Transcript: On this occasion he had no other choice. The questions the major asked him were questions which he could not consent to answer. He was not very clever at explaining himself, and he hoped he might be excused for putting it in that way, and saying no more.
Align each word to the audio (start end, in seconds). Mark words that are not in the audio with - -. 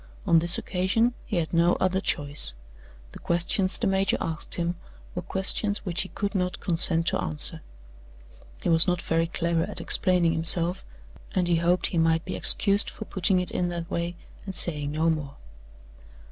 On 0.25 0.39
this 0.39 0.57
occasion 0.57 1.13
he 1.27 1.35
had 1.35 1.53
no 1.53 1.73
other 1.73 2.01
choice. 2.01 2.55
The 3.11 3.19
questions 3.19 3.77
the 3.77 3.85
major 3.85 4.17
asked 4.19 4.55
him 4.55 4.73
were 5.13 5.21
questions 5.21 5.85
which 5.85 6.01
he 6.01 6.09
could 6.09 6.33
not 6.33 6.59
consent 6.59 7.05
to 7.09 7.21
answer. 7.23 7.61
He 8.63 8.69
was 8.69 8.87
not 8.87 8.99
very 8.99 9.27
clever 9.27 9.61
at 9.61 9.79
explaining 9.79 10.33
himself, 10.33 10.83
and 11.35 11.47
he 11.47 11.57
hoped 11.57 11.85
he 11.85 11.99
might 11.99 12.25
be 12.25 12.35
excused 12.35 12.89
for 12.89 13.05
putting 13.05 13.39
it 13.39 13.51
in 13.51 13.69
that 13.69 13.91
way, 13.91 14.15
and 14.43 14.55
saying 14.55 14.91
no 14.91 15.11
more. 15.11 15.35